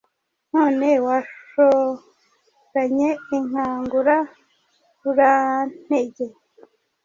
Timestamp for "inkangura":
3.37-4.17